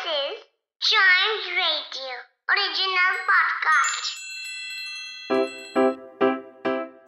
This 0.00 0.12
is 0.12 0.38
Chimes 0.80 1.46
Radio 1.56 2.12
original 2.52 3.16
podcast. 3.30 4.08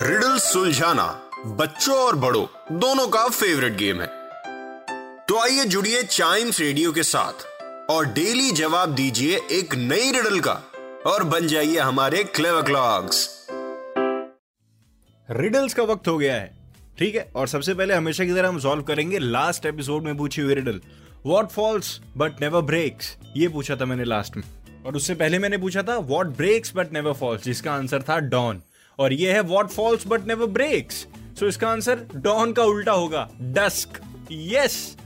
Riddle 0.03 0.37
सुलझाना 0.39 1.07
बच्चों 1.61 1.97
और 1.97 2.17
बड़ों 2.25 2.45
दोनों 2.79 3.07
का 3.09 3.29
फेवरेट 3.29 3.73
गेम 3.77 4.01
है। 4.01 4.07
तो 5.29 5.39
आइए 5.43 5.65
जुड़िए 5.75 6.03
चाइम्स 6.03 6.61
रेडियो 6.61 6.93
के 6.93 7.03
साथ 7.03 7.47
और 7.91 8.07
डेली 8.15 8.51
जवाब 8.61 8.95
दीजिए 8.95 9.41
एक 9.59 9.75
नई 9.75 10.11
रिडल 10.13 10.41
का 10.49 10.55
और 11.07 11.25
बन 11.35 11.47
जाइए 11.47 11.79
हमारे 11.79 12.25
क्लेवर 12.25 12.63
क्लॉक्स 12.63 13.29
रिडल्स 15.29 15.75
का 15.75 15.83
वक्त 15.93 16.09
हो 16.09 16.19
गया 16.19 16.35
है 16.35 16.61
ठीक 16.99 17.15
है? 17.15 17.31
और 17.37 17.49
सबसे 17.49 17.75
पहले 17.75 17.95
हमेशा 17.95 18.25
की 18.25 18.35
तरह 18.35 18.49
हम 18.49 18.59
सॉल्व 18.59 18.83
करेंगे 18.83 19.19
लास्ट 19.19 19.67
एपिसोड 19.67 20.03
में 20.05 20.17
पूछी 20.17 20.43
हुई 20.43 20.55
riddle 20.55 20.81
what 21.27 21.49
falls 21.49 22.01
but 22.17 22.41
never 22.41 22.61
breaks 22.61 23.17
ये 23.37 23.49
पूछा 23.49 23.77
था 23.77 23.85
मैंने 23.85 24.05
लास्ट 24.05 24.37
में। 24.37 24.45
और 24.87 24.97
उससे 24.97 25.15
पहले 25.15 25.39
मैंने 25.39 25.59
पूछा 25.59 25.83
था 25.83 25.97
what 25.97 26.27
breaks 26.27 26.73
but 26.77 26.93
never 26.93 27.13
falls 27.13 27.45
जिसका 27.45 27.73
आंसर 27.73 28.03
था 28.03 28.19
डॉन 28.19 28.63
और 28.99 29.13
ये 29.13 29.33
है 29.33 29.41
what 29.41 29.69
falls 29.69 30.07
but 30.07 30.27
never 30.27 30.47
breaks 30.47 31.07
so 31.41 31.47
इसका 31.47 31.69
आंसर 31.69 32.07
डॉन 32.17 32.53
का 32.53 32.65
उल्टा 32.65 32.93
होगा 32.93 33.29
डस्क 33.41 34.01
यस 34.33 34.97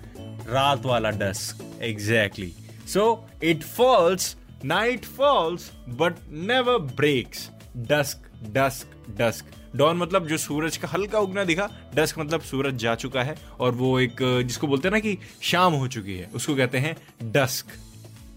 रात 0.49 0.87
वाला 0.87 1.11
dusk 1.11 1.83
exactly 1.83 2.53
so 2.87 3.29
it 3.45 3.63
falls 3.63 4.37
night 4.65 5.05
falls 5.05 5.71
but 5.89 6.15
never 6.33 6.79
breaks 6.79 7.51
dusk 7.77 8.31
dusk 8.53 9.21
dusk 9.21 9.45
dawn 9.77 9.97
मतलब 9.97 10.27
जो 10.27 10.37
सूरज 10.39 10.77
का 10.77 10.89
हल्का 10.89 11.19
उगना 11.19 11.45
दिखा 11.45 11.69
डस्क 11.95 12.19
मतलब 12.19 12.41
सूरज 12.43 12.77
जा 12.79 12.95
चुका 12.95 13.23
है 13.23 13.37
और 13.61 13.73
वो 13.75 13.99
एक 14.01 14.23
जिसको 14.47 14.67
बोलते 14.67 14.89
हैं 14.89 14.93
ना 14.93 15.01
कि 15.01 15.19
शाम 15.43 15.75
हो 15.75 15.89
चुकी 15.89 16.17
है 16.17 16.31
उसको 16.35 16.57
कहते 16.57 16.79
हैं 16.79 16.97
डस्क 17.33 17.79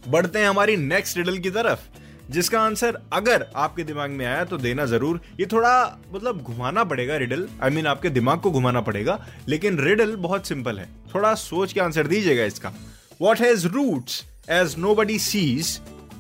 बढ़ते 0.08 0.40
हैं 0.40 0.50
हमारी 0.50 0.76
नेक्स्ट 0.78 1.18
रिडल 1.18 1.38
की 1.38 1.50
तरफ़ 1.52 1.88
जिसका 2.32 2.60
आंसर 2.62 2.98
अगर 3.14 3.46
आपके 3.56 3.84
दिमाग 3.84 4.09
में 4.12 4.26
आया 4.26 4.44
तो 4.46 4.58
देना 4.58 4.86
ज़रूर। 4.86 5.20
ये 5.40 5.46
थोड़ा 5.52 5.72
मतलब 6.14 6.42
घुमाना 6.42 6.84
पड़ेगा 6.84 7.16
riddle 7.18 7.42
I 7.42 7.70
I 7.70 7.74
mean 7.74 7.76
mean, 7.76 7.88
आपके 7.88 8.09
दिमाग 8.09 8.40
को 8.40 8.52
घुमाना 8.52 8.81
पड़ेगा 8.81 9.20
लेकिन 9.48 9.80
रिडल 9.80 10.16
बहुत 10.18 10.48
सिंपल 10.48 10.80
है। 10.80 10.88
थोड़ा 11.14 11.34
सोच 11.36 11.74
के 11.74 11.80
आंसर 11.81 12.08
दीजिएगा 12.08 12.44
इसका। 12.44 12.74
What 13.22 13.40
has 13.42 13.68
roots 13.68 14.24
as 14.52 14.76
nobody 14.96 15.18
sees 15.20 15.80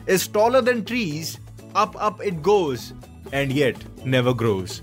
is 0.09 0.29
taller 0.33 0.61
than 0.61 0.81
trees 0.83 1.37
up 1.75 1.97
up 1.97 2.21
it 2.21 2.41
goes 2.49 2.91
and 3.33 3.51
yet 3.51 3.77
never 4.05 4.33
grows 4.33 4.81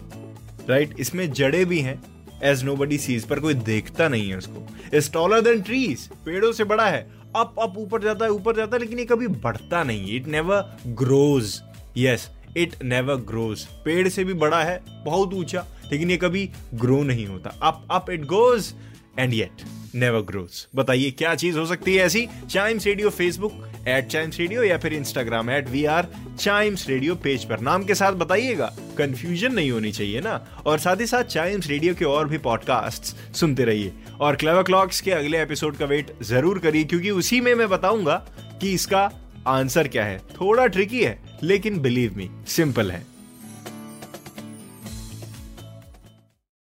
right? 0.68 0.88
right? 0.88 1.00
इसमें 1.00 1.30
जड़े 1.32 1.64
भी 1.64 1.80
हैं 1.80 2.00
एज 2.44 2.62
नो 2.64 2.74
बडी 2.76 2.98
सीज 2.98 3.24
पर 3.24 3.40
कोई 3.40 3.54
देखता 3.54 4.08
नहीं 4.08 4.28
है 4.30 4.36
उसको। 4.36 4.66
इज़ 4.94 5.10
टॉलर 5.12 5.40
देन 5.40 5.60
ट्रीज 5.60 6.06
पेड़ों 6.24 6.52
से 6.52 6.64
बड़ा 6.64 6.86
है। 6.86 7.00
अप 7.36 7.54
अप 7.58 7.74
ऊपर 7.78 8.02
जाता 8.02 8.24
है, 8.24 8.30
ऊपर 8.30 8.56
जाता 8.56 8.76
है, 8.76 8.80
लेकिन 8.80 8.98
ये 8.98 9.04
कभी 9.04 9.26
बढ़ता 9.28 9.82
नहीं 9.84 10.16
it 10.16 10.26
never 10.26 10.76
grows 10.86 11.60
yes 11.98 12.28
it 12.56 12.74
never 12.82 13.14
grows 13.28 13.62
पेड़ 13.84 14.08
से 14.08 14.24
भी 14.24 14.34
बड़ा 14.34 14.62
है, 14.62 14.80
बहुत 15.04 15.34
ऊँचा, 15.34 15.64
लेकिन 15.92 16.10
ये 16.10 16.16
कभी 16.16 16.48
ग्रो 16.74 17.02
नहीं 17.02 17.26
होता। 17.26 17.50
Up 17.62 17.86
up 17.90 18.10
it 18.10 18.24
goes 18.24 18.72
and 19.18 19.34
yet 19.34 19.62
never 19.94 20.20
grows 20.20 20.66
बताइए, 20.76 21.10
क्या 21.10 21.34
चीज़ 21.34 21.58
हो 21.58 21.66
सकती 21.66 21.94
है 21.96 22.04
ऐसी? 22.04 22.26
Chimes 22.50 22.86
Radio 22.86 23.10
Facebook 23.10 23.52
at 23.88 24.06
Chimes 24.06 24.38
Radio 24.38 24.62
या 24.62 24.78
फिर 24.78 24.94
Instagram 24.94 25.50
at 25.50 25.68
we 25.68 25.84
are 25.84 26.08
Chimes 26.38 26.88
Radio 26.88 27.14
page 27.14 27.44
पर। 27.44 27.60
नाम 27.60 27.84
के 27.84 27.94
साथ 27.94 28.12
बताइएगा। 28.14 28.74
कंफ्यूजन 28.98 29.52
नहीं 29.52 29.70
होनी 29.70 29.92
चाहिए 29.92 30.20
ना। 30.20 30.34
और 30.66 30.78
साथ 30.78 30.96
ही 30.96 31.06
साथ 31.06 31.24
चाइम्स 31.24 31.68
रेडियो 31.68 31.94
के 31.94 32.04
और 32.04 32.28
भी 32.28 32.38
पॉडकास्ट 32.38 33.14
सुनते 33.36 33.64
रहिए। 33.64 33.92
और 34.20 34.36
क्लेवर 34.36 34.62
क्लॉक्स 34.62 35.00
के 35.00 35.10
अगले 35.10 35.42
एपिसोड 35.42 35.76
का 35.76 35.86
वेट 35.86 36.12
ज़रूर 36.22 36.58
करिए, 36.58 36.84
क्योंकि 36.84 37.10
उसी 37.10 37.40
में 37.40 37.54
मैं 37.54 37.68
बताऊँगा 37.68 38.16
कि 38.60 38.72
इसका 38.72 39.10
आंसर 39.46 39.88
क्या 39.88 40.04
है। 40.04 40.18
थोड़ा 40.32 40.66
ट्रिकी 40.66 41.02
है, 41.02 41.18
लेकिन 41.42 41.80
बिलीव 41.80 42.16
मी 42.16 42.30
सिंपल 42.46 42.90
है। 42.90 43.15